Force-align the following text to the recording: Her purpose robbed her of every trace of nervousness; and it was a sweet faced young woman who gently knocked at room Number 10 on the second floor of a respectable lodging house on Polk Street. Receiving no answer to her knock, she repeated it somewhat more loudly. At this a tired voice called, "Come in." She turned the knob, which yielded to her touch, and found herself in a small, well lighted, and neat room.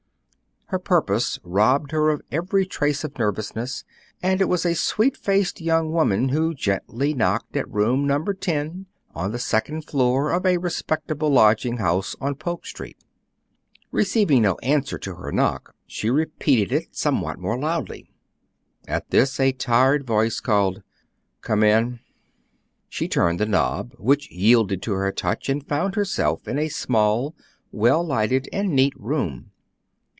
Her 0.67 0.79
purpose 0.79 1.37
robbed 1.43 1.91
her 1.91 2.09
of 2.11 2.21
every 2.31 2.65
trace 2.65 3.03
of 3.03 3.19
nervousness; 3.19 3.83
and 4.23 4.39
it 4.39 4.47
was 4.47 4.65
a 4.65 4.73
sweet 4.73 5.17
faced 5.17 5.59
young 5.59 5.91
woman 5.91 6.29
who 6.29 6.53
gently 6.53 7.13
knocked 7.13 7.57
at 7.57 7.69
room 7.69 8.07
Number 8.07 8.33
10 8.33 8.85
on 9.13 9.31
the 9.33 9.37
second 9.37 9.81
floor 9.83 10.31
of 10.31 10.45
a 10.45 10.59
respectable 10.59 11.29
lodging 11.29 11.75
house 11.75 12.15
on 12.21 12.35
Polk 12.35 12.65
Street. 12.65 12.95
Receiving 13.91 14.43
no 14.43 14.55
answer 14.63 14.97
to 14.99 15.15
her 15.15 15.29
knock, 15.33 15.75
she 15.87 16.09
repeated 16.09 16.71
it 16.71 16.95
somewhat 16.95 17.37
more 17.37 17.59
loudly. 17.59 18.09
At 18.87 19.09
this 19.09 19.41
a 19.41 19.51
tired 19.51 20.07
voice 20.07 20.39
called, 20.39 20.83
"Come 21.41 21.63
in." 21.63 21.99
She 22.87 23.09
turned 23.09 23.41
the 23.41 23.45
knob, 23.45 23.93
which 23.97 24.31
yielded 24.31 24.81
to 24.83 24.93
her 24.93 25.11
touch, 25.11 25.49
and 25.49 25.67
found 25.67 25.95
herself 25.95 26.47
in 26.47 26.57
a 26.57 26.69
small, 26.69 27.35
well 27.73 28.01
lighted, 28.07 28.47
and 28.53 28.73
neat 28.73 28.93
room. 28.97 29.49